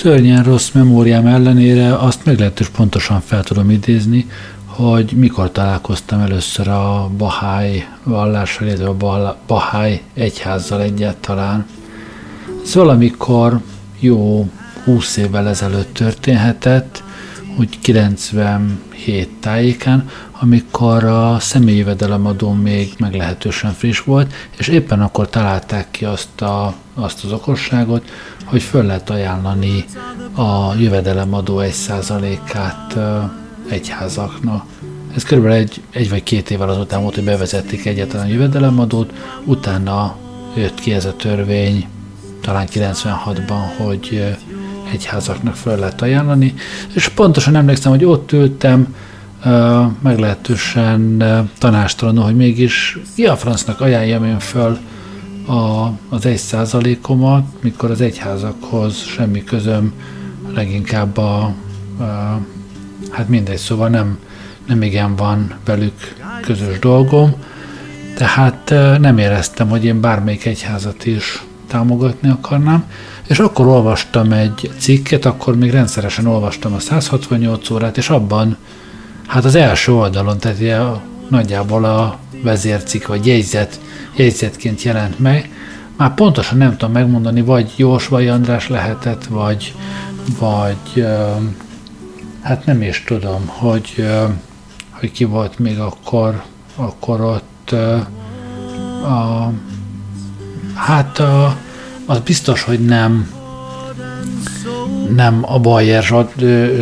[0.00, 4.26] szörnyen rossz memóriám ellenére azt meglehetős pontosan fel tudom idézni,
[4.64, 11.66] hogy mikor találkoztam először a Bahá'í vallással, illetve a Bahá'í egyházzal egyáltalán.
[12.64, 13.60] Ez valamikor
[13.98, 14.50] jó
[14.84, 17.02] 20 évvel ezelőtt történhetett,
[17.58, 20.08] úgy 97 tájékán,
[20.40, 26.74] amikor a személyi jövedelemadó még meglehetősen friss volt, és éppen akkor találták ki azt a
[27.02, 28.10] azt az okosságot,
[28.44, 29.84] hogy föl lehet ajánlani
[30.34, 32.96] a jövedelemadó 1%-át
[33.68, 34.64] egyházaknak.
[35.14, 39.12] Ez körülbelül egy, egy vagy két évvel azután volt, hogy bevezették egyetlen a jövedelemadót,
[39.44, 40.16] utána
[40.56, 41.88] jött ki ez a törvény,
[42.40, 44.36] talán 96-ban, hogy
[44.92, 46.54] egyházaknak fel lehet ajánlani,
[46.92, 48.94] és pontosan emlékszem, hogy ott ültem,
[50.02, 51.24] meglehetősen
[51.58, 54.78] tanástalanul, hogy mégis ki a francnak ajánljam én föl
[55.50, 59.92] a, az egy százalékomat, mikor az egyházakhoz semmi közöm,
[60.54, 61.42] leginkább a,
[61.98, 62.40] a
[63.10, 64.18] hát mindegy, szóval nem,
[64.66, 67.34] nem igen van velük közös dolgom,
[68.16, 72.84] tehát nem éreztem, hogy én bármelyik egyházat is támogatni akarnám,
[73.26, 78.56] és akkor olvastam egy cikket, akkor még rendszeresen olvastam a 168 órát, és abban,
[79.26, 83.80] hát az első oldalon, tehát ilyen, nagyjából a vezércikk vagy jegyzet,
[84.16, 85.50] jegyzetként jelent meg,
[85.96, 89.74] már pontosan nem tudom megmondani, vagy Jósvai András lehetett, vagy,
[90.38, 91.06] vagy
[92.40, 94.06] hát nem is tudom, hogy,
[94.90, 96.42] hogy ki volt még akkor,
[96.76, 97.70] akkor ott
[99.04, 99.52] a,
[100.74, 101.56] hát a,
[102.06, 103.38] az biztos, hogy nem
[105.14, 106.34] nem a Bayer Zsolt,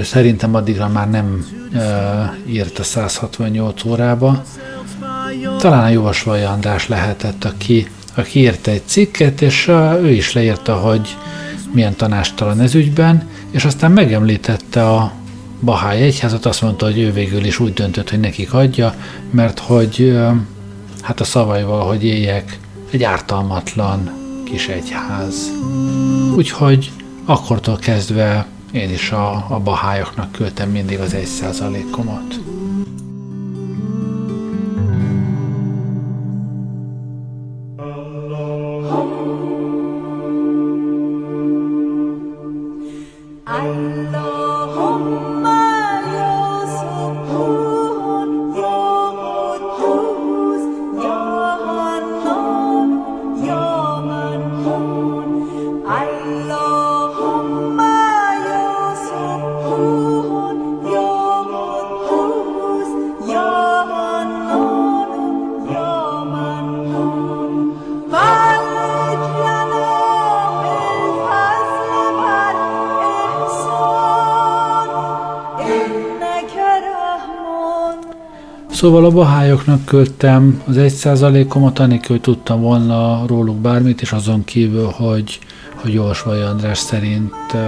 [0.05, 4.43] szerintem addigra már nem e, írt a 168 órába.
[5.59, 9.69] Talán a Jósvai András lehetett, aki, aki írta egy cikket, és
[10.03, 11.17] ő is leírta, hogy
[11.73, 15.13] milyen tanástalan ez ügyben, és aztán megemlítette a
[15.61, 18.95] Bahály egyházat, azt mondta, hogy ő végül is úgy döntött, hogy nekik adja,
[19.31, 20.19] mert hogy
[21.03, 22.59] hát a szavaival, hogy éljek,
[22.91, 24.11] egy ártalmatlan
[24.45, 25.51] kis egyház.
[26.37, 26.91] Úgyhogy
[27.25, 32.41] akkortól kezdve én is a, a bahályoknak küldtem mindig az egy százalékomat.
[78.79, 84.45] Szóval a bahályoknak költem az egy százalékomat, anélkül, hogy tudtam volna róluk bármit, és azon
[84.45, 85.39] kívül, hogy,
[85.75, 87.61] hogy Jósvai András szerint uh,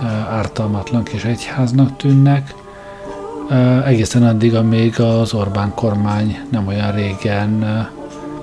[0.00, 2.54] uh, ártalmatlan kis egyháznak tűnnek.
[3.50, 7.50] Uh, egészen addig, amíg az Orbán kormány nem olyan régen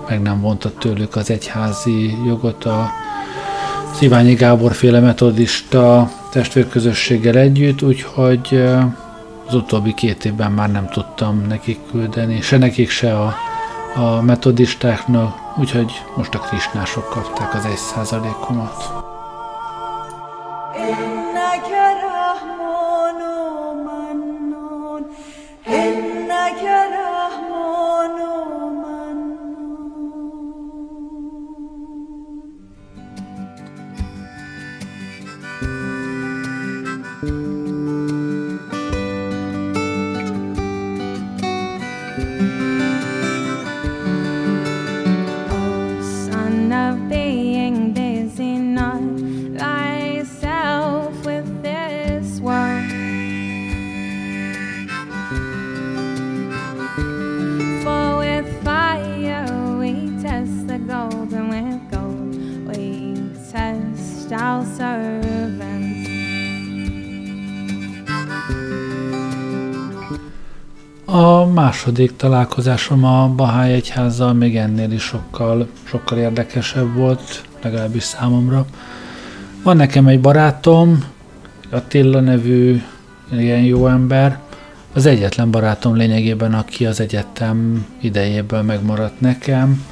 [0.09, 2.89] meg nem vonta tőlük az egyházi jogot a
[3.93, 8.63] Sziványi Gábor féle metodista testvérközösséggel együtt, úgyhogy
[9.47, 13.35] az utóbbi két évben már nem tudtam nekik küldeni, se nekik, se a,
[13.95, 19.04] a metodistáknak, úgyhogy most a krisnások kapták az egy százalékomat.
[71.85, 78.65] Második találkozásom a Bahály egyházzal még ennél is sokkal, sokkal érdekesebb volt, legalábbis számomra.
[79.63, 81.03] Van nekem egy barátom,
[81.69, 82.81] Attila nevű
[83.31, 84.39] ilyen jó ember,
[84.93, 89.85] az egyetlen barátom lényegében, aki az egyetem idejéből megmaradt nekem.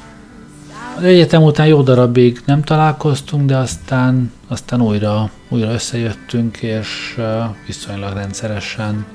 [0.96, 7.18] Az egyetem után jó darabig nem találkoztunk, de aztán, aztán újra, újra összejöttünk, és
[7.66, 9.06] viszonylag rendszeresen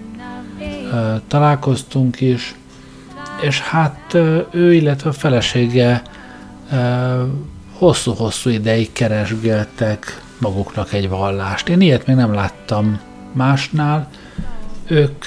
[1.27, 2.57] találkoztunk is
[3.41, 4.13] és hát
[4.51, 6.01] ő, illetve a felesége
[7.73, 11.69] hosszú-hosszú ideig keresgéltek maguknak egy vallást.
[11.69, 12.99] Én ilyet még nem láttam
[13.31, 14.09] másnál.
[14.87, 15.25] Ők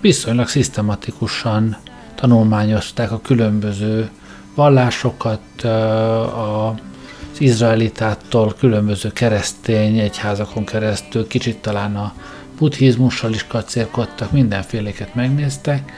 [0.00, 1.76] viszonylag szisztematikusan
[2.14, 4.10] tanulmányozták a különböző
[4.54, 12.12] vallásokat, az izraelitától különböző keresztény egyházakon keresztül, kicsit talán a
[12.58, 15.92] buddhizmussal is kacérkodtak, mindenféléket megnéztek,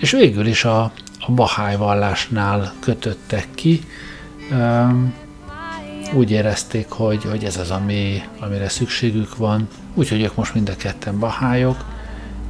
[0.00, 0.82] és végül is a,
[1.20, 3.80] a Bahály vallásnál kötöttek ki.
[6.14, 10.76] Úgy érezték, hogy, hogy ez az, ami, amire szükségük van, úgyhogy ők most mind a
[10.76, 11.84] ketten bahályok,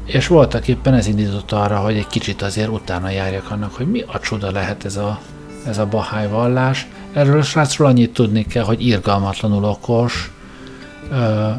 [0.04, 4.04] és voltak éppen ez indított arra, hogy egy kicsit azért utána járjak annak, hogy mi
[4.07, 5.21] a csoda lehet ez a,
[5.66, 6.87] ez a bahály vallás.
[7.12, 10.33] Erről a srácról annyit tudni kell, hogy irgalmatlanul okos,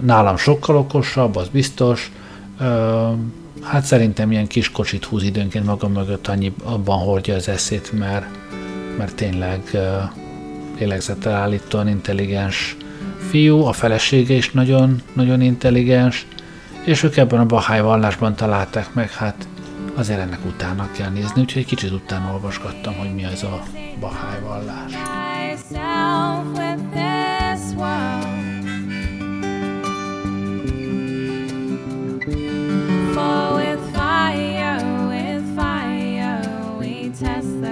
[0.02, 2.12] nálam sokkal okosabb, az biztos,
[3.62, 8.26] hát szerintem ilyen kis kocsit húz időnként maga mögött, annyi abban hordja az eszét, mert,
[8.98, 9.62] mert tényleg
[10.78, 12.78] lélegzettel állítóan intelligens
[13.30, 16.26] fiú, a felesége is nagyon, nagyon intelligens,
[16.84, 19.48] és ők ebben a Bahály vallásban találták meg, hát
[19.96, 23.64] azért ennek utána kell nézni, úgyhogy egy kicsit utána olvasgattam, hogy mi az a
[24.00, 24.92] Bahály vallás.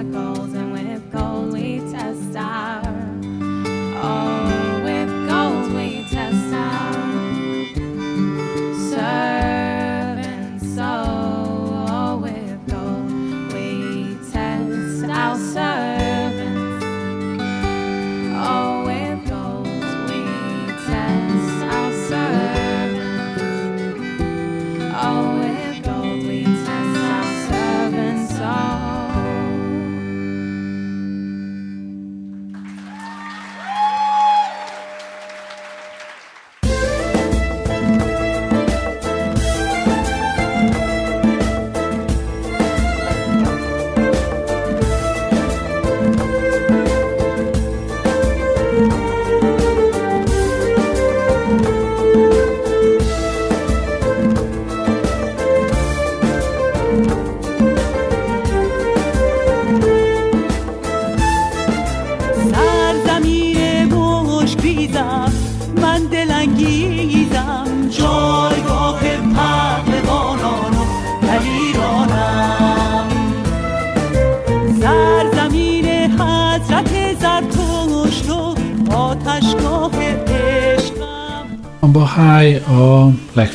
[0.02, 0.39] Bahá'í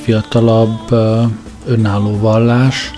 [0.05, 0.91] a legfiatalabb
[1.65, 2.91] önálló vallás,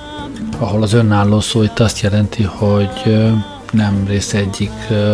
[0.59, 3.31] ahol az önálló szó itt azt jelenti, hogy
[3.71, 4.71] nem része egyik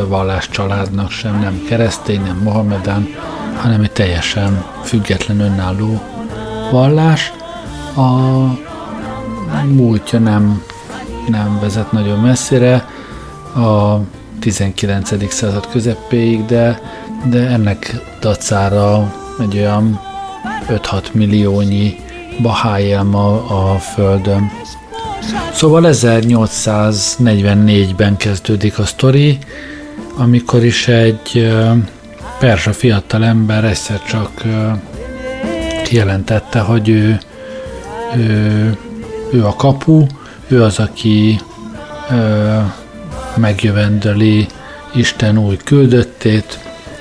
[0.08, 3.08] vallás családnak sem, nem keresztény, nem mohamedán,
[3.56, 6.02] hanem egy teljesen független önálló
[6.72, 7.34] vallás.
[7.96, 8.10] A
[9.66, 10.64] múltja nem,
[11.28, 12.88] nem vezet nagyon messzire,
[13.56, 13.98] a
[14.40, 15.34] 19.
[15.34, 16.82] század közepéig, de,
[17.30, 20.03] de ennek dacára egy olyan
[20.70, 21.96] 5-6 milliónyi
[22.42, 24.52] baháj a, Földön.
[25.54, 29.38] Szóval 1844-ben kezdődik a sztori,
[30.18, 31.52] amikor is egy
[32.40, 34.44] persa fiatal ember egyszer csak
[35.84, 37.20] kijelentette, hogy ő,
[38.16, 38.78] ő,
[39.32, 40.06] ő a kapu,
[40.48, 41.40] ő az, aki
[42.12, 42.58] ö,
[43.36, 44.48] megjövendöli
[44.96, 46.60] Isten új küldöttét,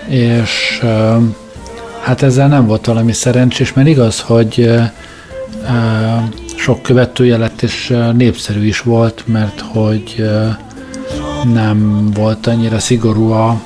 [0.09, 1.17] és ö,
[2.03, 4.71] Hát ezzel nem volt valami szerencsés, mert igaz, hogy
[6.57, 10.31] sok követője lett, és népszerű is volt, mert hogy
[11.53, 13.61] nem volt annyira szigorú a,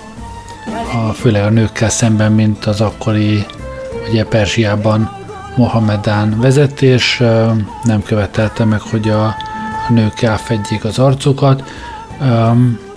[0.93, 3.47] a főleg a nőkkel szemben, mint az akkori
[4.11, 5.11] ugye Perzsiában
[5.57, 7.23] Mohamedán vezetés,
[7.85, 9.25] nem követelte meg, hogy a,
[9.89, 11.63] a nők elfedjék az arcukat,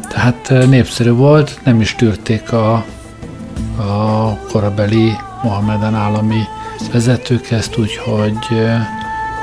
[0.10, 2.74] tehát népszerű volt, nem is tűrték a,
[3.78, 6.44] a korabeli Mohameden állami
[6.92, 8.38] vezetők ezt úgy, hogy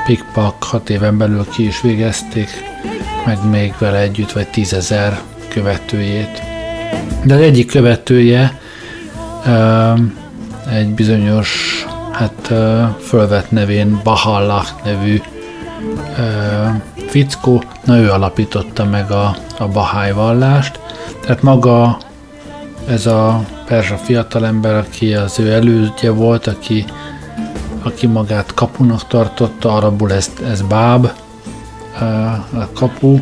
[0.05, 2.49] Pikpak hat éven belül ki is végezték,
[3.25, 6.41] meg még vele együtt vagy tízezer követőjét.
[7.23, 8.59] De az egyik követője
[10.69, 12.53] egy bizonyos, hát
[12.99, 15.21] fölvett nevén Bahallah nevű
[17.07, 20.79] fickó, na ő alapította meg a, a Bahály vallást,
[21.21, 21.97] tehát maga
[22.87, 26.85] ez a perzsa fiatalember, aki az ő elődje volt, aki,
[27.83, 31.11] aki magát kapunak tartotta, arabul ez, ez báb,
[32.53, 33.19] a kapu,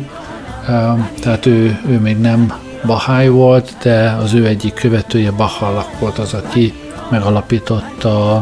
[1.20, 2.52] tehát ő, ő még nem
[2.86, 6.74] Bahály volt, de az ő egyik követője Bahallak volt az, aki
[7.10, 8.34] megalapította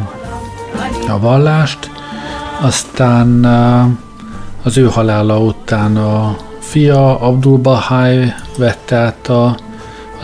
[1.09, 1.91] a vallást,
[2.61, 3.45] aztán
[4.63, 9.57] az ő halála után a fia Abdul Bahai vette át a,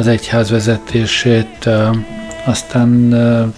[0.01, 1.69] az egyház vezetését,
[2.45, 3.09] aztán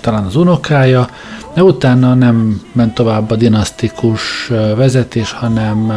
[0.00, 1.08] talán az unokája,
[1.54, 4.46] de utána nem ment tovább a dinasztikus
[4.76, 5.92] vezetés, hanem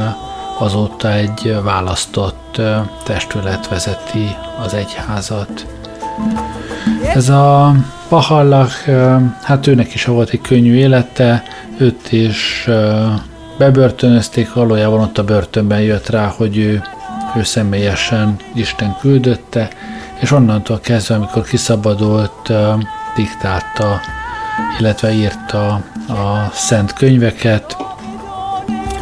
[0.60, 2.62] azóta egy választott
[3.04, 4.36] testület vezeti
[4.66, 5.66] az egyházat.
[7.14, 7.76] Ez a
[8.10, 8.72] Pahallak,
[9.44, 11.44] hát őnek is volt egy könnyű élete,
[11.78, 12.70] őt is
[13.58, 16.82] bebörtönözték, valójában ott a börtönben jött rá, hogy ő,
[17.38, 19.70] ő személyesen Isten küldötte,
[20.26, 22.52] és onnantól kezdve, amikor kiszabadult,
[23.16, 24.00] diktálta,
[24.80, 25.74] illetve írta
[26.08, 27.78] a szent könyveket,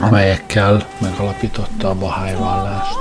[0.02, 2.98] amelyekkel megalapította a Bahály vallást.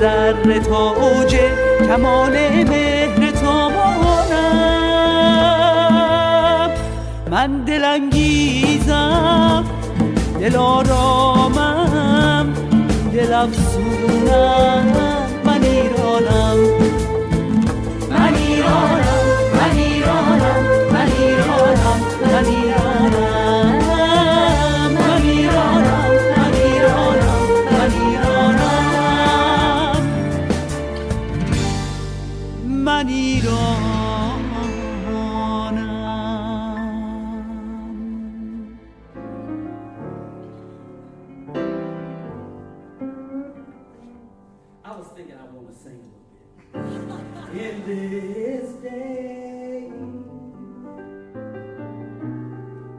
[0.00, 1.36] ذره تا اوج
[1.88, 2.32] کمال
[2.70, 4.74] مهر تو مانم
[7.30, 9.64] من دلانگیزم
[10.40, 12.54] دل آرامم
[13.12, 14.92] دل افسونم.
[15.44, 16.58] من ایرانم.
[18.10, 23.33] من ایرانم من ایرانم من ایرانم من ایرانم.
[45.74, 46.12] to sing
[46.74, 47.60] a little bit.
[47.60, 49.90] In this day,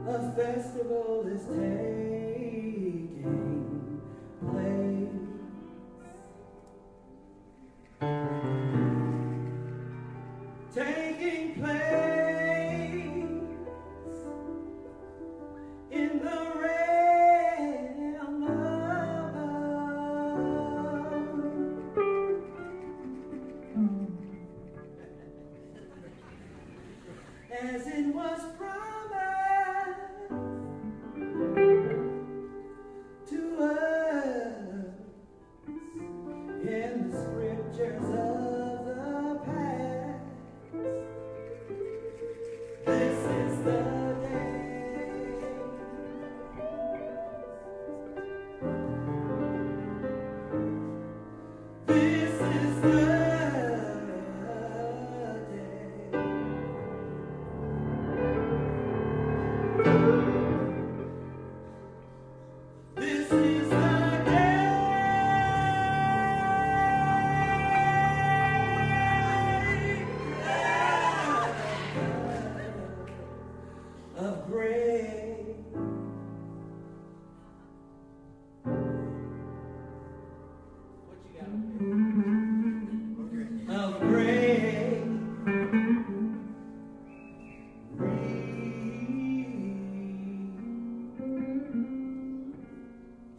[0.08, 1.85] a festival is taking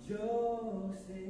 [0.08, 1.27] Joseph.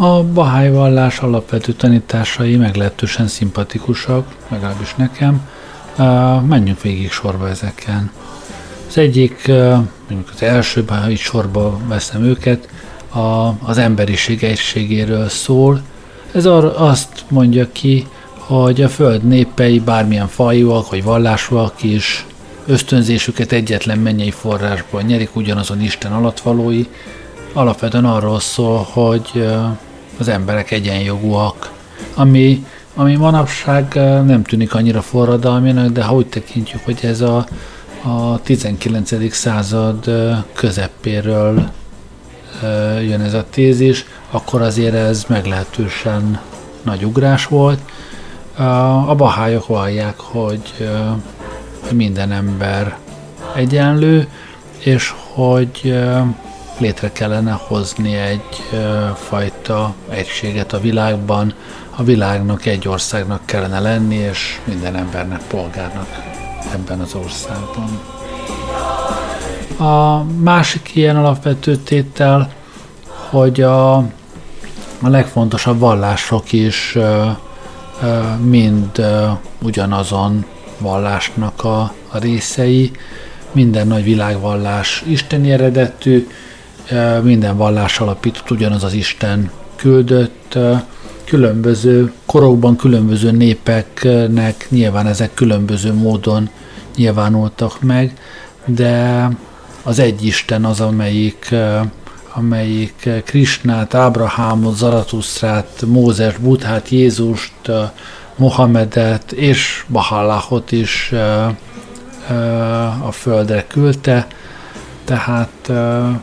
[0.00, 5.48] A Bahá'í vallás alapvető tanításai meglehetősen szimpatikusak, legalábbis nekem.
[6.46, 8.10] Menjünk végig sorba ezeken.
[8.88, 9.46] Az egyik,
[10.08, 12.68] mondjuk az első, ha így sorba veszem őket,
[13.12, 15.80] a, az emberiség egységéről szól.
[16.32, 18.06] Ez ar, azt mondja ki,
[18.36, 22.26] hogy a föld népei bármilyen fajúak vagy vallásúak is
[22.66, 26.86] ösztönzésüket egyetlen mennyei forrásból nyerik ugyanazon Isten alatvalói,
[27.52, 29.46] alapvetően arról szól, hogy
[30.18, 31.72] az emberek egyenjogúak,
[32.14, 37.46] ami, ami manapság nem tűnik annyira forradalminak, de ha úgy tekintjük, hogy ez a,
[38.02, 39.34] a 19.
[39.34, 40.10] század
[40.52, 41.70] közepéről
[43.00, 46.40] jön ez a tézis, akkor azért ez meglehetősen
[46.82, 47.80] nagy ugrás volt.
[49.06, 50.88] A bahályok vallják, hogy
[51.92, 52.96] minden ember
[53.54, 54.28] egyenlő,
[54.78, 55.98] és hogy
[56.78, 58.62] létre kellene hozni egy
[59.14, 61.54] fajta egységet a világban,
[61.96, 66.06] a világnak egy országnak kellene lenni, és minden embernek polgárnak
[66.72, 68.00] ebben az országban.
[69.88, 72.52] A másik ilyen alapvető tétel,
[73.30, 76.98] hogy a, a legfontosabb vallások is
[78.40, 79.06] mind
[79.62, 80.44] ugyanazon
[80.78, 82.90] vallásnak a, a részei,
[83.52, 86.26] minden nagy világvallás isteni eredetű,
[87.22, 90.58] minden vallás alapított ugyanaz az Isten küldött,
[91.24, 96.48] különböző korokban különböző népeknek nyilván ezek különböző módon
[96.96, 98.12] nyilvánultak meg,
[98.64, 99.28] de
[99.82, 101.54] az egy Isten az, amelyik,
[102.32, 107.52] amelyik Krisnát, Ábrahámot, Zaratusztrát, Mózes, Buddhát, Jézust,
[108.36, 111.12] Mohamedet és Bahallahot is
[113.06, 114.26] a földre küldte,
[115.08, 115.70] tehát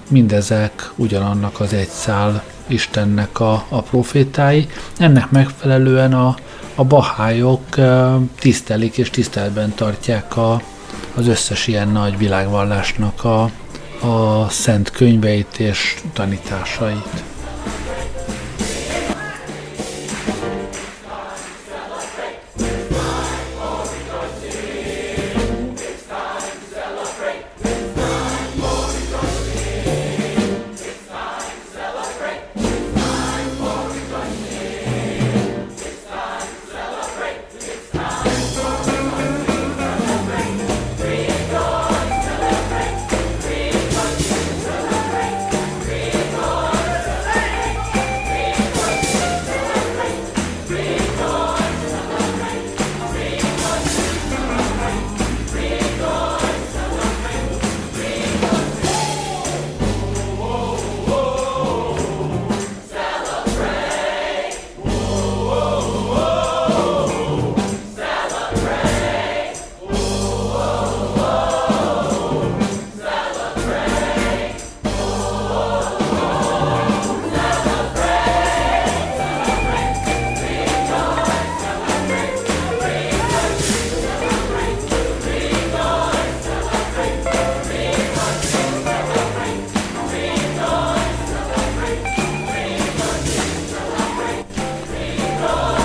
[0.09, 4.67] mindezek ugyanannak az egy szál Istennek a, a profétái.
[4.97, 6.35] Ennek megfelelően a,
[6.75, 7.63] a bahályok
[8.39, 10.61] tisztelik és tiszteletben tartják a,
[11.15, 13.43] az összes ilyen nagy világvallásnak a,
[14.07, 17.23] a szent könyveit és tanításait.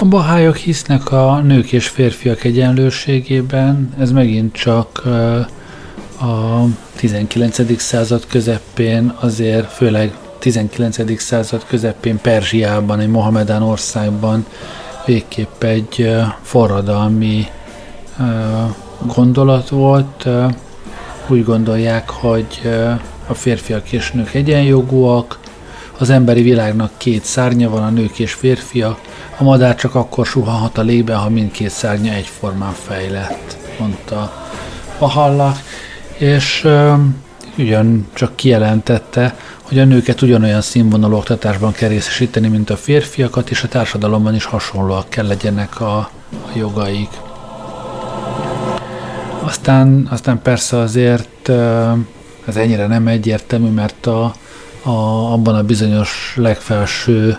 [0.02, 5.02] A bahályok hisznek a nők és férfiak egyenlőségében, ez megint csak
[6.20, 6.64] a
[6.96, 7.80] 19.
[7.80, 11.20] század közepén, azért főleg 19.
[11.20, 14.46] század közepén Perzsiában, egy Mohamedán országban
[15.06, 16.10] végképp egy
[16.42, 17.46] forradalmi
[19.14, 20.28] gondolat volt.
[21.26, 22.60] Úgy gondolják, hogy
[23.26, 25.38] a férfiak és nők egyenjogúak,
[25.98, 29.00] az emberi világnak két szárnya van, a nők és férfiak,
[29.40, 34.32] a madár csak akkor suhanhat a légben, ha mindkét szárnya egyformán fejlett, mondta
[34.98, 35.56] a hallak,
[36.16, 36.68] és
[37.58, 43.62] ugyan csak kijelentette, hogy a nőket ugyanolyan színvonalú oktatásban kell részesíteni, mint a férfiakat, és
[43.62, 46.10] a társadalomban is hasonlóak kell legyenek a, a
[46.54, 47.10] jogaik.
[49.42, 51.48] Aztán, aztán persze azért
[52.46, 54.32] ez ennyire nem egyértelmű, mert a,
[54.82, 54.90] a,
[55.32, 57.38] abban a bizonyos legfelső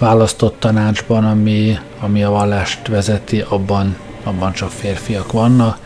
[0.00, 5.78] választott tanácsban, ami, ami a vallást vezeti, abban, abban csak férfiak vannak,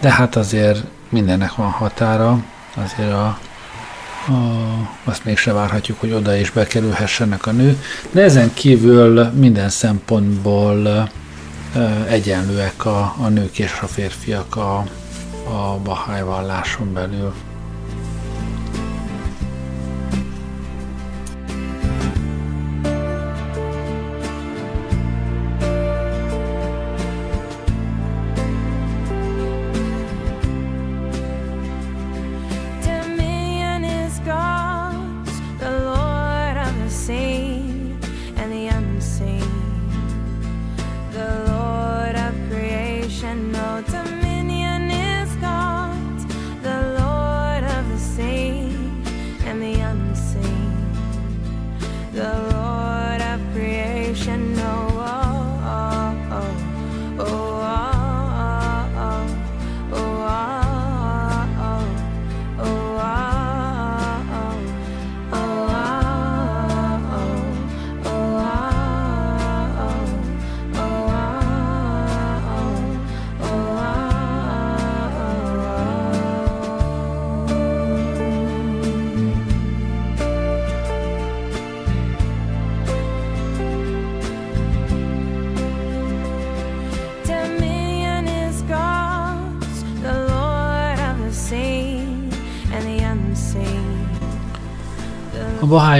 [0.00, 3.38] de hát azért mindennek van határa, azért a, a,
[5.04, 11.08] azt mégse várhatjuk, hogy oda is bekerülhessenek a nő, de ezen kívül minden szempontból
[12.08, 14.76] egyenlőek a, a nők és a férfiak a,
[15.48, 17.32] a Bahá'í valláson belül.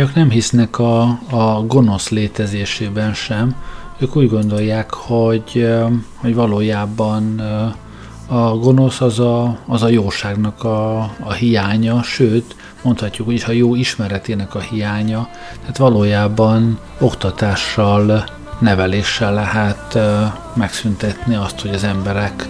[0.04, 3.54] A bahályok nem hisznek a, a gonosz létezésében sem.
[3.98, 5.68] Ők úgy gondolják, hogy,
[6.14, 7.40] hogy valójában
[8.26, 13.74] a gonosz az a, az a jóságnak a, a hiánya, sőt, mondhatjuk úgy, ha jó
[13.74, 15.28] ismeretének a hiánya,
[15.60, 18.24] tehát valójában oktatással,
[18.58, 19.98] neveléssel lehet
[20.54, 22.48] megszüntetni azt, hogy az emberek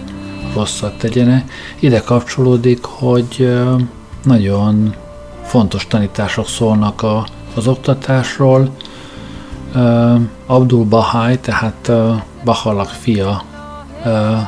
[0.53, 1.51] rosszat tegyenek.
[1.79, 3.53] Ide kapcsolódik, hogy
[4.23, 4.95] nagyon
[5.43, 8.69] fontos tanítások szólnak a, az oktatásról.
[10.45, 11.91] Abdul Bahai, tehát
[12.43, 13.43] Bahalak fia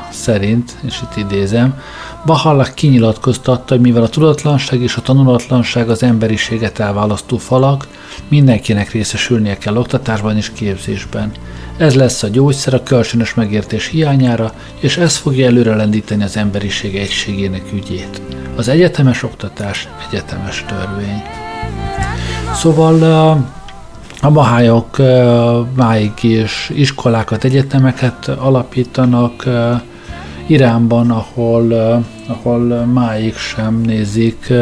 [0.09, 1.79] szerint, és itt idézem,
[2.25, 7.87] Bahalak kinyilatkoztatta, hogy mivel a tudatlanság és a tanulatlanság az emberiséget elválasztó falak,
[8.27, 11.31] mindenkinek részesülnie kell oktatásban és képzésben.
[11.77, 17.63] Ez lesz a gyógyszer a kölcsönös megértés hiányára, és ez fogja előrelendíteni az emberiség egységének
[17.73, 18.21] ügyét.
[18.55, 21.46] Az egyetemes oktatás egyetemes törvény.
[22.57, 23.03] Szóval
[24.21, 24.97] a mahályok
[25.75, 29.43] máig is iskolákat, egyetemeket alapítanak
[30.47, 31.73] Iránban, ahol,
[32.27, 34.53] ahol máig sem nézik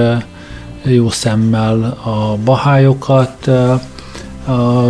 [0.84, 3.50] jó szemmel a bahályokat,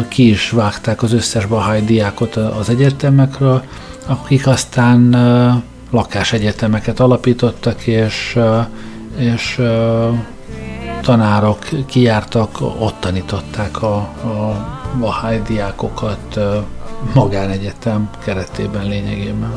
[0.07, 3.63] ki is vágták az összes bahály diákot az egyetemekről,
[4.05, 5.15] akik aztán
[5.91, 8.39] lakásegyetemeket alapítottak, és,
[9.17, 9.61] és
[11.05, 14.65] tanárok kijártak, ott tanították a, a
[14.99, 16.39] bahály diákokat
[17.13, 19.53] magánegyetem keretében lényegében.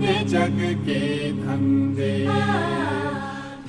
[0.00, 1.02] ने जग के
[1.42, 2.12] धंधे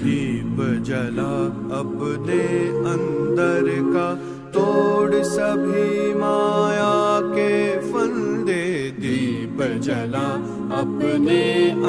[0.04, 0.58] दीप
[0.88, 1.34] जला
[1.80, 2.42] अपने
[2.94, 4.08] अंदर का
[4.56, 6.94] तोड़ सभी माया
[7.36, 7.52] के
[7.92, 8.64] फंदे
[9.00, 10.28] दीप जला
[10.82, 11.44] अपने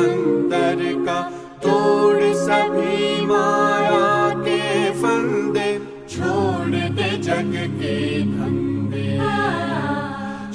[0.05, 1.21] अंदर का
[1.67, 4.05] तोड़ सभी माया
[4.47, 4.61] के
[5.03, 5.69] फंदे
[6.15, 7.97] छोड़ दे जग के
[8.33, 9.07] धंधे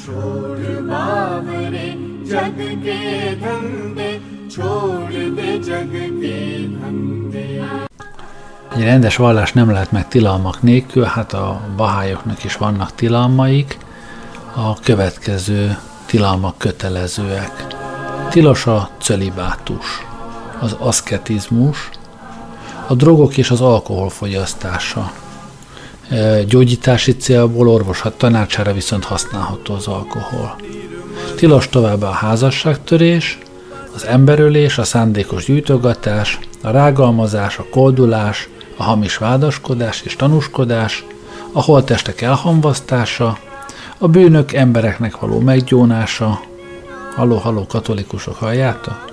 [0.03, 1.89] छोड़ बावरे
[8.75, 13.77] Egy rendes vallás nem lehet meg tilalmak nélkül, hát a bahályoknak is vannak tilalmaik.
[14.55, 17.67] A következő tilalmak kötelezőek.
[18.29, 19.85] Tilos a cölibátus,
[20.59, 21.89] az aszketizmus,
[22.87, 25.11] a drogok és az alkohol fogyasztása.
[26.47, 30.55] Gyógyítási célból orvoshat tanácsára viszont használható az alkohol.
[31.35, 33.37] Tilos továbbá a házasságtörés,
[33.95, 41.05] az emberölés, a szándékos gyűjtogatás, a rágalmazás, a koldulás, a hamis vádaskodás és tanúskodás,
[41.51, 43.37] a holtestek elhamvasztása,
[43.97, 46.41] a bűnök embereknek való meggyónása,
[47.15, 49.05] haló-haló katolikusok halljátok?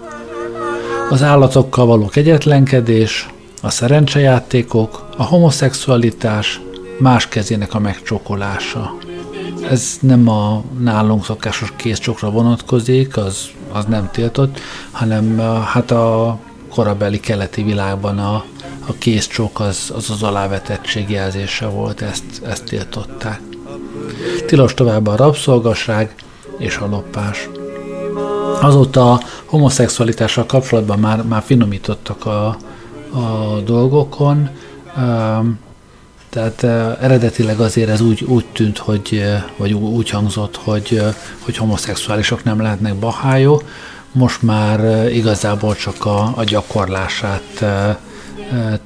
[1.11, 3.28] Az állatokkal való kegyetlenkedés,
[3.62, 6.61] a szerencsejátékok, a homoszexualitás,
[6.98, 8.96] más kezének a megcsókolása.
[9.62, 17.20] Ez nem a nálunk szokásos kézcsokra vonatkozik, az, az nem tiltott, hanem hát a korabeli
[17.20, 18.44] keleti világban a,
[18.86, 23.40] a kézcsók az, az az alávetettség jelzése volt, ezt, ezt tiltották.
[24.46, 26.14] Tilos továbbá a rabszolgaság
[26.58, 27.48] és a lopás.
[28.60, 32.46] Azóta a homoszexualitással kapcsolatban már, már finomítottak a,
[33.12, 34.48] a dolgokon,
[36.38, 39.24] tehát eredetileg azért ez úgy, úgy tűnt, hogy,
[39.57, 41.03] vagy úgy hangzott, hogy,
[41.38, 43.64] hogy homoszexuálisok nem lehetnek bahályok,
[44.12, 47.64] most már igazából csak a, a gyakorlását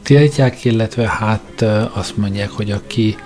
[0.02, 3.16] tiltják, illetve hát azt mondják, hogy aki,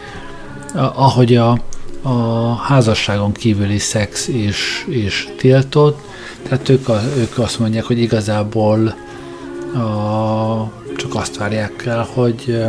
[0.74, 1.58] ahogy a,
[2.02, 6.00] a házasságon kívüli szex is, is tiltott,
[6.42, 8.94] tehát ők, a, ők azt mondják, hogy igazából
[9.74, 12.64] a, csak azt várják el, hogy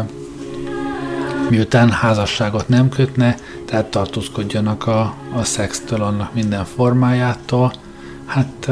[1.49, 7.73] miután házasságot nem kötne, tehát tartózkodjanak a, a szextől, annak minden formájától.
[8.25, 8.69] Hát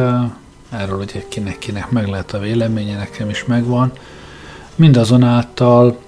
[0.69, 3.91] erről ugye kinek-kinek meg lehet a véleménye, nekem is megvan.
[4.75, 5.99] Mindazonáltal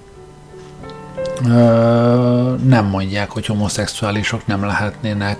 [2.64, 5.38] nem mondják, hogy homoszexuálisok nem lehetnének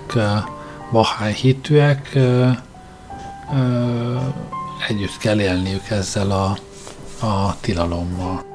[0.91, 2.17] bahály hitűek,
[4.87, 6.57] együtt kell élniük ezzel a,
[7.25, 8.48] a tilalommal.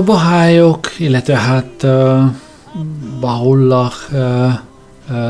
[0.00, 2.20] A bahályok, illetve hát uh,
[3.20, 4.52] Bahullah uh,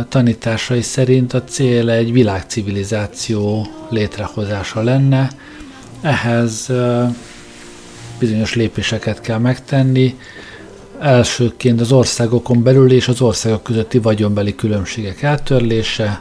[0.09, 5.31] tanításai szerint a cél egy világcivilizáció létrehozása lenne.
[6.01, 6.73] Ehhez
[8.19, 10.19] bizonyos lépéseket kell megtenni.
[11.01, 16.21] Elsőként az országokon belül és az országok közötti vagyonbeli különbségek eltörlése,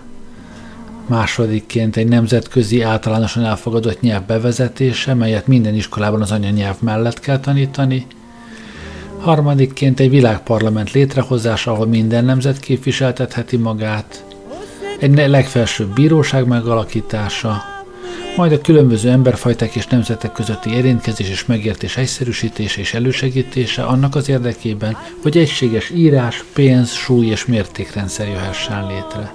[1.07, 8.07] másodikként egy nemzetközi általánosan elfogadott nyelv bevezetése, melyet minden iskolában az anyanyelv mellett kell tanítani,
[9.19, 14.23] harmadikként egy világparlament létrehozása, ahol minden nemzet képviseltetheti magát,
[14.99, 17.63] egy legfelsőbb bíróság megalakítása,
[18.35, 24.29] majd a különböző emberfajták és nemzetek közötti érintkezés és megértés egyszerűsítése és elősegítése annak az
[24.29, 29.33] érdekében, hogy egységes írás, pénz, súly és mértékrendszer jöhessen létre.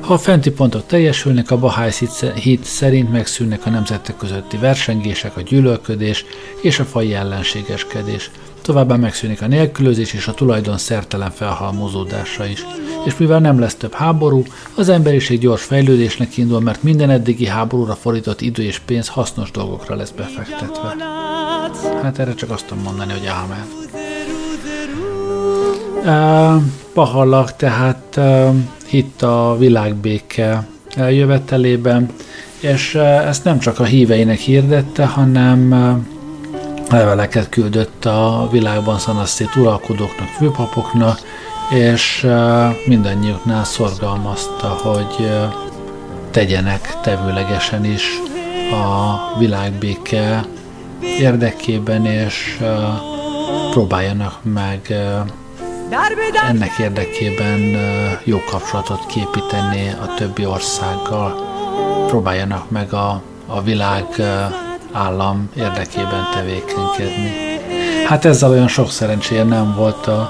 [0.00, 5.40] Ha a fenti pontok teljesülnek, a Bahá'í hit szerint megszűnnek a nemzetek közötti versengések, a
[5.40, 6.24] gyűlölködés
[6.62, 8.30] és a fai ellenségeskedés.
[8.64, 12.66] Továbbá megszűnik a nélkülözés és a tulajdon szertelen felhalmozódása is.
[13.04, 14.42] És mivel nem lesz több háború,
[14.74, 19.94] az emberiség gyors fejlődésnek indul, mert minden eddigi háborúra fordított idő és pénz hasznos dolgokra
[19.94, 20.96] lesz befektetve.
[22.02, 23.66] Hát erre csak azt tudom mondani, hogy ámen.
[26.56, 26.62] Uh,
[26.92, 28.20] Pahallak tehát
[28.86, 32.08] hitt a világbéke eljövetelében,
[32.60, 35.72] és uh, ezt nem csak a híveinek hirdette, hanem
[36.94, 41.18] leveleket küldött a világban szanasztét uralkodóknak, főpapoknak,
[41.70, 42.26] és
[42.86, 45.30] mindannyiuknál szorgalmazta, hogy
[46.30, 48.02] tegyenek tevőlegesen is
[48.72, 50.44] a világbéke
[51.00, 52.60] érdekében, és
[53.70, 54.94] próbáljanak meg
[56.48, 57.60] ennek érdekében
[58.24, 61.34] jó kapcsolatot képíteni a többi országgal,
[62.06, 64.04] próbáljanak meg a, a világ
[64.94, 67.32] állam érdekében tevékenykedni.
[68.06, 70.20] Hát ezzel olyan sok szerencséje nem volt a,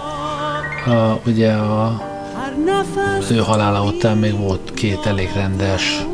[0.86, 2.02] a ugye a,
[3.18, 6.06] az ő halála után még volt két elég rendes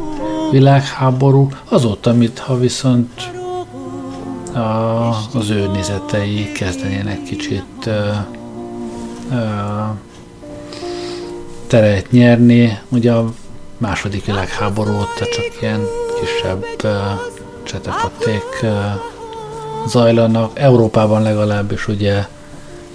[0.50, 3.30] világháború, azóta, ha viszont
[4.54, 4.58] a,
[5.34, 8.10] az ő nézetei kezdenének kicsit ö,
[9.32, 9.44] ö,
[11.66, 13.32] teret nyerni, ugye a
[13.78, 15.80] második világháború óta csak ilyen
[16.20, 16.64] kisebb
[17.62, 18.94] csetepaték eh,
[19.86, 20.58] zajlanak.
[20.58, 22.26] Európában legalábbis ugye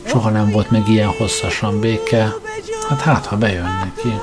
[0.05, 2.34] soha nem volt még ilyen hosszasan béke.
[2.89, 4.13] Hát hát, ha bejön neki.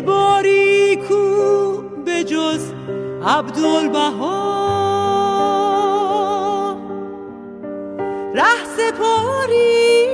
[0.00, 2.72] باریکو به جز
[3.24, 4.56] عبدالبها
[8.34, 10.06] ره سپاری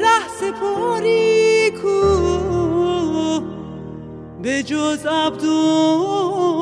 [0.00, 1.31] ره سپاری
[4.42, 6.52] به جز عبدالبها.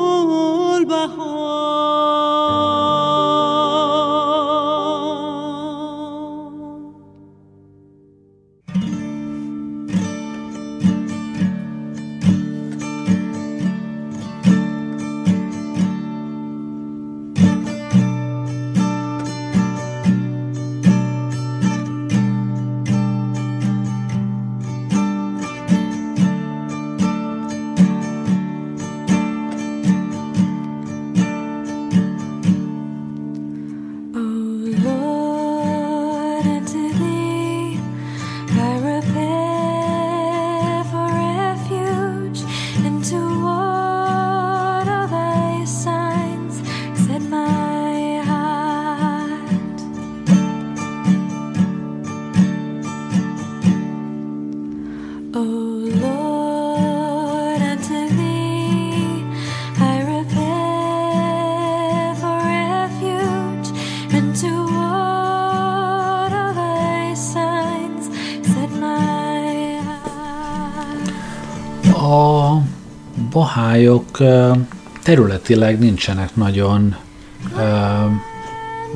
[75.11, 76.95] Területileg nincsenek nagyon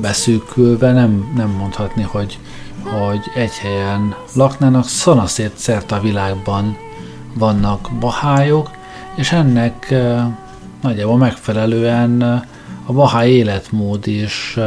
[0.00, 2.38] beszűkülve, nem, nem mondhatni, hogy,
[2.82, 6.76] hogy egy helyen laknának, szanaszét szerte a világban
[7.34, 8.70] vannak bahályok,
[9.14, 9.94] és ennek
[10.82, 12.22] nagyjából megfelelően
[12.86, 14.58] a bahály életmód is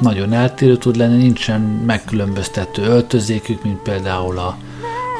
[0.00, 4.56] nagyon eltérő tud lenni, nincsen megkülönböztető öltözékük, mint például a,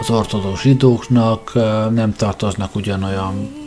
[0.00, 1.52] az ortodox zsidóknak,
[1.90, 3.58] nem tartoznak ugyanolyan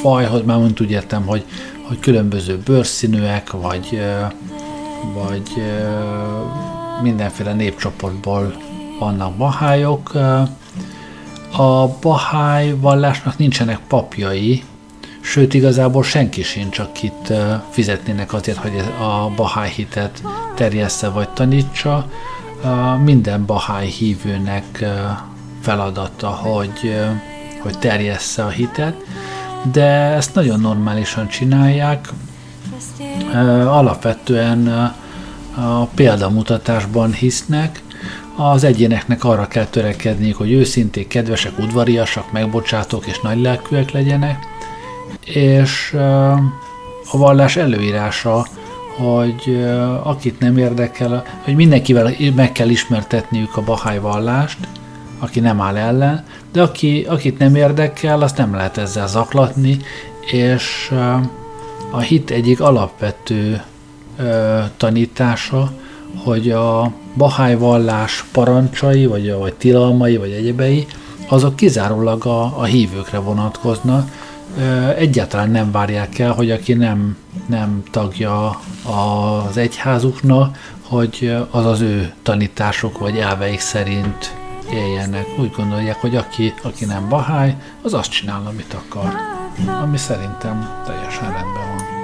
[0.00, 1.44] fajhoz, már mondjuk úgy értem, hogy,
[1.82, 4.02] hogy különböző bőrszínűek, vagy,
[5.14, 5.50] vagy
[7.02, 8.54] mindenféle népcsoportból
[8.98, 10.14] vannak bahályok.
[11.56, 14.64] A bahály vallásnak nincsenek papjai,
[15.20, 17.32] sőt igazából senki sincs, akit
[17.70, 20.22] fizetnének azért, hogy a bahály hitet
[20.54, 22.06] terjessze vagy tanítsa.
[23.04, 24.84] Minden bahály hívőnek
[25.60, 26.94] feladata, hogy,
[27.62, 28.94] hogy terjessze a hitet,
[29.72, 32.08] de ezt nagyon normálisan csinálják.
[33.66, 34.66] Alapvetően
[35.54, 37.82] a példamutatásban hisznek,
[38.36, 44.46] az egyéneknek arra kell törekedniük, hogy őszinték, kedvesek, udvariasak, megbocsátók és nagylelkűek legyenek,
[45.24, 45.92] és
[47.12, 48.46] a vallás előírása,
[48.96, 49.66] hogy
[50.02, 54.58] akit nem érdekel, hogy mindenkivel meg kell ismertetniük a bahály vallást,
[55.18, 59.78] aki nem áll ellen, de aki, akit nem érdekel, azt nem lehet ezzel zaklatni,
[60.32, 60.92] és
[61.90, 63.62] a hit egyik alapvető
[64.76, 65.72] tanítása,
[66.24, 70.86] hogy a bahály vallás parancsai, vagy, vagy tilalmai, vagy egyebei,
[71.28, 74.10] azok kizárólag a, a hívőkre vonatkoznak.
[74.96, 78.60] Egyáltalán nem várják el, hogy aki nem, nem tagja
[79.48, 84.39] az egyházuknak, hogy az az ő tanítások vagy elveik szerint
[84.72, 85.26] éljenek.
[85.38, 89.12] Úgy gondolják, hogy aki, aki nem bahály, az azt csinál, amit akar.
[89.82, 92.00] Ami szerintem teljesen rendben van.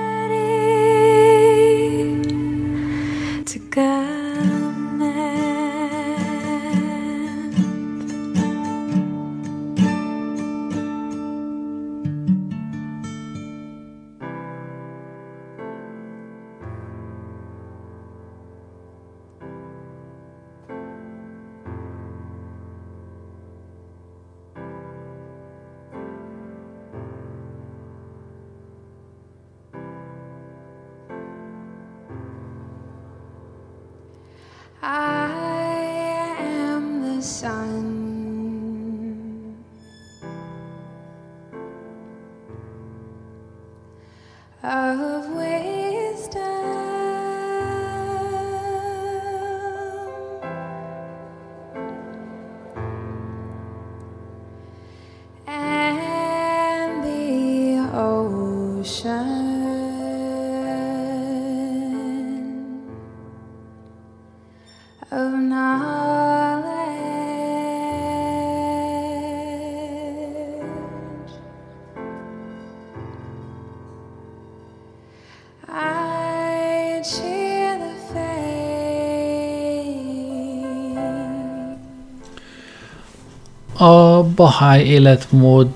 [84.37, 85.68] Bahá'í életmód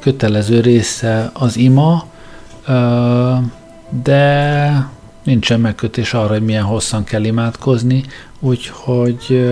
[0.00, 2.04] kötelező része az ima,
[4.02, 4.88] de
[5.24, 8.04] nincsen megkötés arra, hogy milyen hosszan kell imádkozni,
[8.40, 9.50] úgyhogy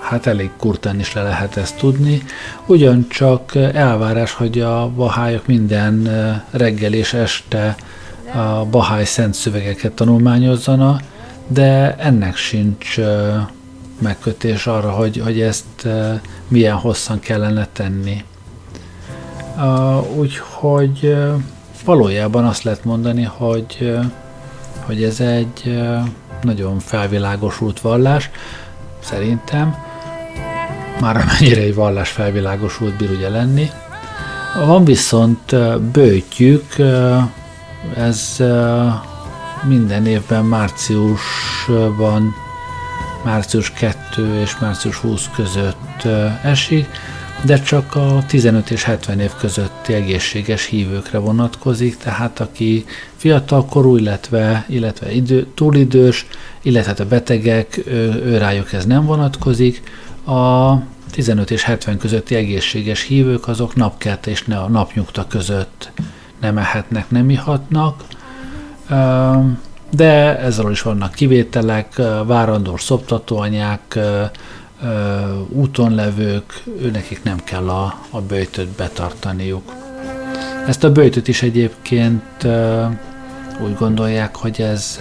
[0.00, 2.22] hát elég kurtán is le lehet ezt tudni.
[2.66, 6.08] Ugyancsak elvárás, hogy a bahályok minden
[6.50, 7.76] reggel és este
[8.34, 11.00] a bahály szent szövegeket tanulmányozzanak,
[11.48, 12.98] de ennek sincs
[13.98, 15.88] megkötés arra, hogy, hogy ezt
[16.48, 18.24] milyen hosszan kellene tenni.
[20.16, 21.16] Úgyhogy
[21.84, 23.98] valójában azt lehet mondani, hogy,
[24.86, 25.80] hogy ez egy
[26.42, 28.30] nagyon felvilágosult vallás,
[29.00, 29.76] szerintem,
[31.00, 33.70] már amennyire egy vallás felvilágosult bír ugye lenni.
[34.66, 35.56] Van viszont
[35.92, 36.74] bőtjük,
[37.96, 38.42] ez
[39.62, 42.34] minden évben márciusban,
[43.24, 46.02] március 2 és március 20 között
[46.42, 46.86] esik,
[47.44, 52.84] de csak a 15 és 70 év közötti egészséges hívőkre vonatkozik, tehát aki
[53.16, 56.26] fiatalkorú, illetve, illetve idő, túlidős,
[56.62, 59.82] illetve hát a betegek, ő, ő rájuk ez nem vonatkozik.
[60.24, 60.74] A
[61.10, 65.90] 15 és 70 közötti egészséges hívők azok napkelte és ne a napnyugta között
[66.40, 68.04] nem ehetnek, nem ihatnak,
[69.96, 71.94] de ezzel is vannak kivételek,
[72.26, 73.98] várandós szoptatóanyák,
[75.48, 79.72] úton levők, őnekik nem kell a, a bőjtöt betartaniuk.
[80.66, 82.46] Ezt a bőjtöt is egyébként
[83.60, 84.98] úgy gondolják, hogy ez,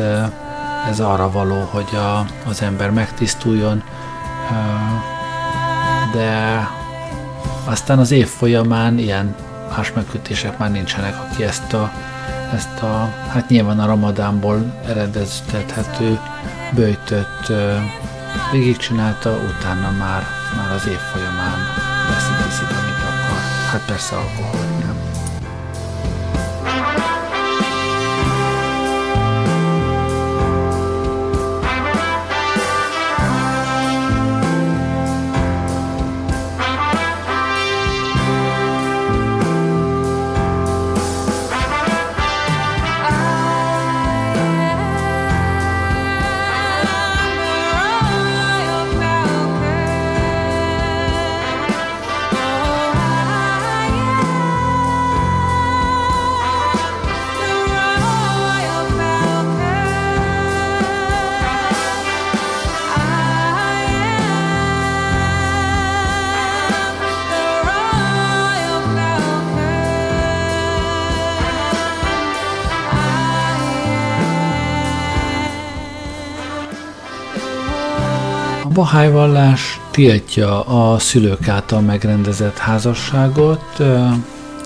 [0.89, 3.83] ez arra való, hogy a, az ember megtisztuljon,
[6.13, 6.67] de
[7.65, 9.35] aztán az év folyamán ilyen
[9.75, 11.91] más megkötések már nincsenek, aki ezt a,
[12.53, 16.19] ezt a hát nyilván a ramadánból eredeztethető
[16.75, 17.51] bőjtöt
[18.51, 20.23] végigcsinálta, utána már,
[20.57, 21.57] már az év folyamán
[22.09, 23.41] veszik, viszik, amit akar.
[23.71, 24.62] Hát persze alkohol
[78.91, 79.01] nem.
[79.01, 83.83] Bahá'í vallás tiltja a szülők által megrendezett házasságot,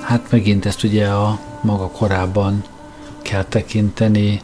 [0.02, 2.64] hát megint ezt ugye a maga korában
[3.22, 4.42] kell tekinteni,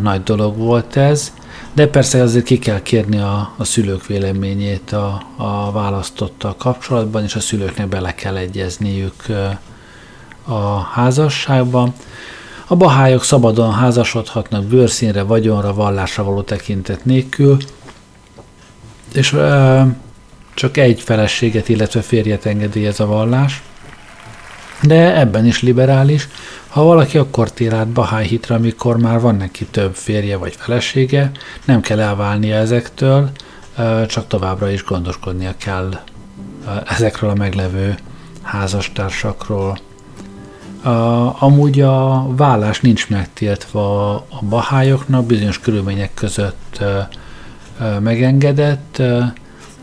[0.00, 1.32] nagy dolog volt ez,
[1.72, 7.34] de persze azért ki kell kérni a, a szülők véleményét a, a választottal kapcsolatban, és
[7.34, 9.24] a szülőknek bele kell egyezniük
[10.44, 11.92] a házasságban.
[12.66, 17.56] A bahályok szabadon házasodhatnak bőrszínre, vagyonra, vallásra való tekintet nélkül,
[19.16, 19.80] és ö,
[20.54, 23.62] csak egy feleséget, illetve férjet engedélyez a vallás,
[24.82, 26.28] de ebben is liberális.
[26.68, 31.30] Ha valaki akkor tér át Bahá'í hitre, amikor már van neki több férje vagy felesége,
[31.64, 33.30] nem kell elválnia ezektől,
[34.06, 36.00] csak továbbra is gondoskodnia kell
[36.86, 37.94] ezekről a meglevő
[38.42, 39.78] házastársakról.
[41.38, 46.84] Amúgy a vállás nincs megtiltva a bahályoknak, bizonyos körülmények között
[48.00, 49.02] megengedett,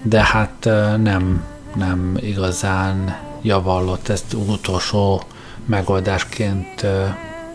[0.02, 0.64] de hát
[0.98, 1.44] nem,
[1.76, 5.22] nem igazán javallott, ezt utolsó
[5.66, 6.86] megoldásként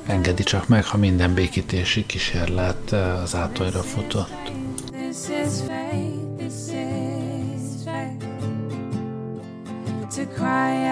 [0.07, 4.51] engedi csak meg, ha minden békítési kísérlet az átonyra futott.
[10.19, 10.88] to cry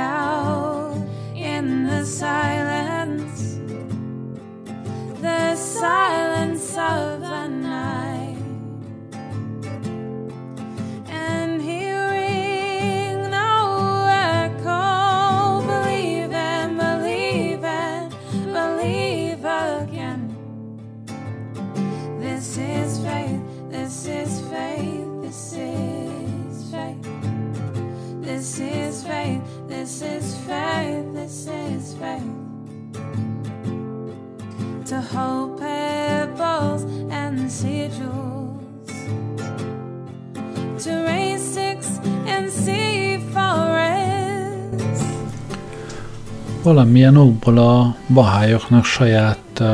[46.66, 49.66] valamilyen okból a bahályoknak saját uh,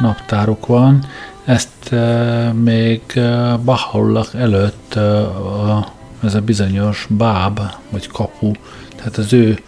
[0.00, 1.04] naptáruk van,
[1.44, 3.24] ezt uh, még uh,
[3.64, 7.60] Bahá'u'lláh előtt uh, a, ez a bizonyos báb,
[7.90, 8.52] vagy kapu,
[8.96, 9.58] tehát az ő,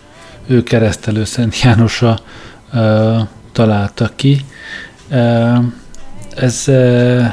[0.47, 2.19] ő keresztelő Szent Jánosa
[2.73, 3.21] uh,
[3.53, 4.45] találta ki.
[5.11, 5.65] Uh,
[6.37, 7.25] ez uh,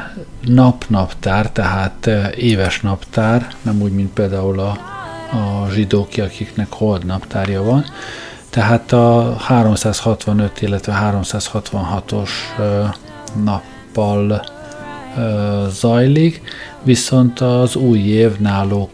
[0.41, 4.77] nap-naptár, tehát uh, éves naptár, nem úgy, mint például a,
[5.31, 7.85] a zsidók, akiknek hold naptárja van.
[8.53, 12.29] Tehát a 365, illetve 366-os
[13.43, 14.43] nappal
[15.69, 16.41] zajlik,
[16.83, 18.91] viszont az új év náluk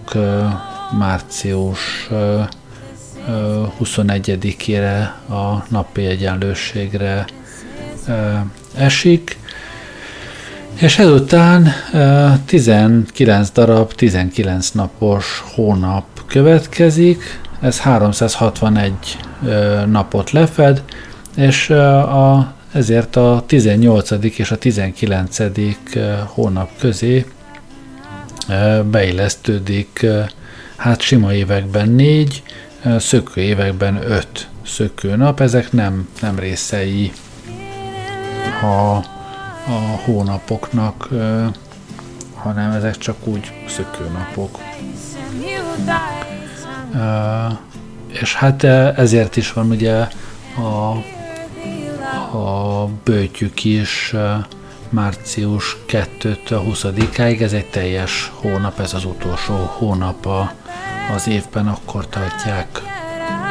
[0.98, 2.10] március
[3.80, 7.26] 21-ére a napi egyenlőségre
[8.76, 9.38] esik,
[10.74, 11.72] és ezután
[12.46, 18.94] 19 darab 19 napos hónap következik, ez 361
[19.86, 20.84] napot lefed,
[21.36, 24.12] és a, ezért a 18.
[24.38, 25.38] és a 19.
[26.26, 27.26] hónap közé
[28.92, 30.06] beillesztődik
[30.76, 32.44] hát sima években négy,
[32.98, 37.12] szökő években öt szökőnap, ezek nem, nem részei
[38.62, 38.96] a,
[39.72, 41.08] a hónapoknak,
[42.34, 44.60] hanem ezek csak úgy szökőnapok.
[48.12, 48.64] És hát
[48.98, 50.08] ezért is van ugye
[50.56, 50.92] a,
[52.38, 54.16] a bőtjük is
[54.90, 60.54] március 2-től 20-áig, ez egy teljes hónap, ez az utolsó hónap a,
[61.16, 62.82] az évben, akkor tartják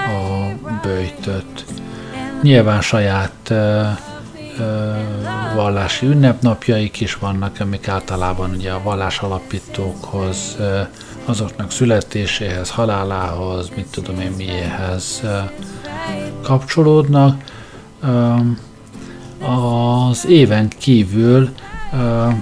[0.06, 0.52] a
[0.82, 1.64] bőjtöt.
[2.42, 3.82] Nyilván saját ö,
[4.58, 4.92] ö,
[5.54, 10.80] vallási ünnepnapjaik is vannak, amik általában ugye a vallás alapítókhoz ö,
[11.28, 15.22] azoknak születéséhez, halálához, mit tudom én miéhez
[16.42, 17.42] kapcsolódnak.
[20.08, 21.50] Az éven kívül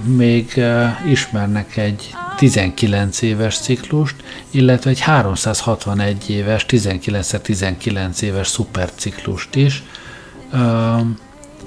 [0.03, 0.61] még
[1.09, 4.15] ismernek egy 19 éves ciklust,
[4.51, 9.83] illetve egy 361 éves, 19-19 éves szuperciklust is.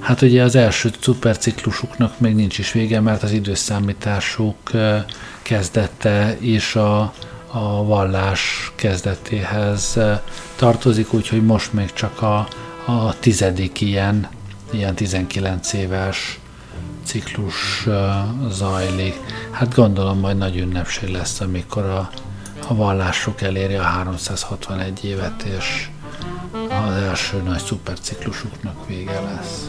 [0.01, 4.71] Hát ugye az első szuperciklusuknak még nincs is vége, mert az időszámításuk
[5.41, 7.13] kezdete is a,
[7.47, 9.99] a vallás kezdetéhez
[10.55, 12.47] tartozik, úgyhogy most még csak a,
[12.85, 14.27] a tizedik ilyen,
[14.71, 16.39] ilyen 19 éves
[17.03, 17.87] ciklus
[18.49, 19.15] zajlik.
[19.51, 22.09] Hát gondolom majd nagy ünnepség lesz, amikor a,
[22.67, 25.89] a vallásuk eléri a 361 évet, és
[26.87, 29.67] az első nagy szuperciklusuknak vége lesz.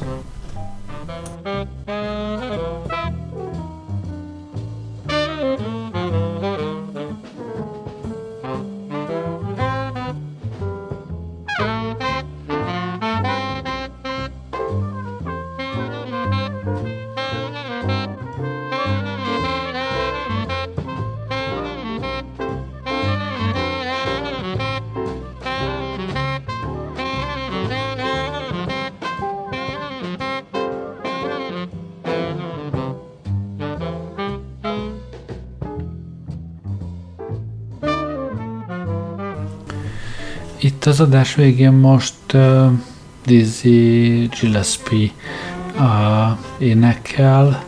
[40.83, 42.71] Itt az adás végén most uh,
[43.27, 45.11] Dizzy Gillespie
[45.79, 45.85] uh,
[46.59, 47.63] énekel,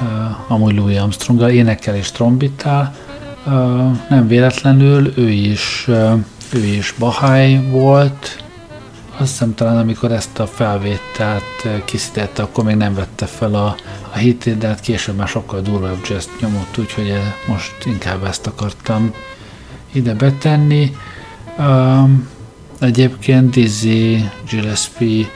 [0.00, 2.94] uh, amúgy Louis armstrong énekel és trombitál.
[3.46, 3.52] Uh,
[4.08, 6.12] nem véletlenül, ő is, uh,
[6.52, 8.44] ő is Bahály volt,
[9.16, 13.76] azt hiszem talán amikor ezt a felvételt készítette, akkor még nem vette fel a,
[14.12, 17.14] a hitét, de hát később már sokkal durvább jazz nyomott, úgyhogy
[17.46, 19.14] most inkább ezt akartam
[19.92, 20.92] ide betenni.
[21.58, 22.28] Um,
[22.80, 25.26] egyébként Dizzy Gillespie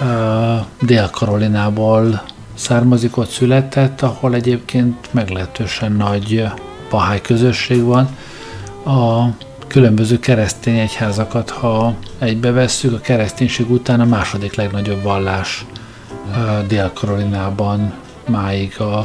[0.00, 2.22] uh, Dél-Karolinából
[2.54, 6.44] származik, ott született, ahol egyébként meglehetősen nagy
[6.88, 8.16] pahály közösség van.
[8.84, 9.28] A
[9.66, 15.64] különböző keresztény egyházakat, ha egybevesszük, a kereszténység után a második legnagyobb vallás
[16.28, 17.92] uh, Dél-Karolinában
[18.28, 18.98] máig a,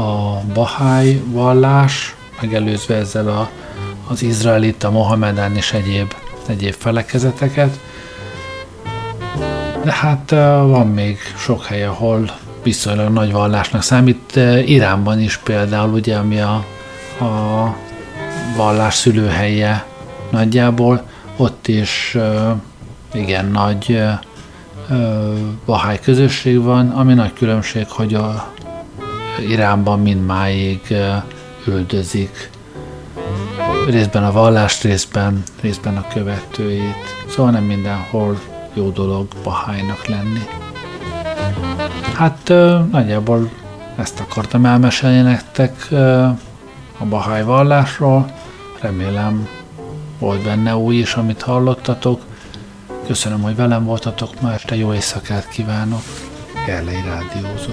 [0.00, 3.50] a Bahály vallás, megelőzve ezzel a
[4.08, 6.14] az izraelita, Mohamedán és egyéb,
[6.46, 7.80] egyéb felekezeteket.
[9.84, 10.30] De hát
[10.66, 12.30] van még sok hely, ahol
[12.62, 14.36] viszonylag nagy vallásnak számít.
[14.64, 16.64] Iránban is például, ugye, ami a,
[17.24, 17.76] a
[18.56, 19.86] vallás szülőhelye
[20.30, 22.16] nagyjából, ott is
[23.12, 24.02] igen nagy
[25.66, 28.52] bahály közösség van, ami nagy különbség, hogy a
[29.48, 30.80] Iránban mindmáig
[31.66, 32.50] üldözik
[33.86, 37.24] részben a vallást, részben, részben a követőit.
[37.28, 38.40] Szóval nem mindenhol
[38.74, 40.40] jó dolog bahájnak lenni.
[42.14, 42.48] Hát
[42.90, 43.50] nagyjából
[43.96, 45.86] ezt akartam elmesélni nektek
[46.98, 48.26] a baháj vallásról.
[48.80, 49.48] Remélem
[50.18, 52.20] volt benne új is, amit hallottatok.
[53.06, 56.02] Köszönöm, hogy velem voltatok ma este, jó éjszakát kívánok.
[56.66, 57.72] Gerlei Rádiózó.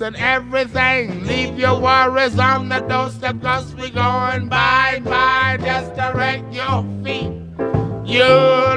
[0.00, 1.24] And everything.
[1.24, 5.56] Leave your worries on the doorstep, cause we going by, and by.
[5.60, 7.32] Just direct your feet.
[8.04, 8.24] You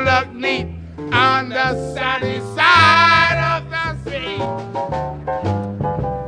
[0.06, 0.68] look neat
[1.12, 4.38] on the sunny side of the sea.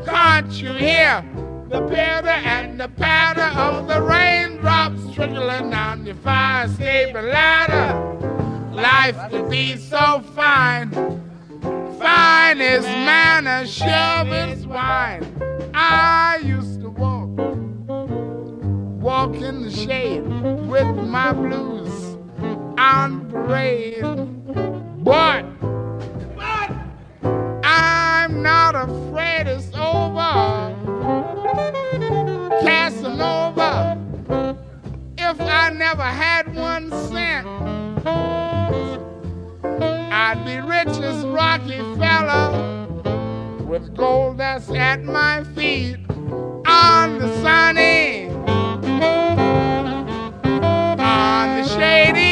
[0.05, 1.24] Can't you hear
[1.70, 7.95] the pitter and the patter of the raindrops trickling down your fire escaping ladder?
[8.74, 11.28] Life could be so fine
[12.00, 15.24] finest manner, shoving wine.
[15.74, 17.30] I used to walk,
[19.02, 22.18] walk in the shade with my blues
[22.78, 24.04] on parade.
[25.04, 25.43] But,
[26.36, 26.72] but
[27.66, 30.76] I'm not afraid it's over.
[32.62, 33.97] Casanova,
[35.18, 37.47] if I never had one cent.
[40.32, 42.86] I'd be rich as Rockefeller
[43.65, 45.97] with gold that's at my feet
[46.67, 48.30] on the sunny,
[50.99, 52.28] on the shady.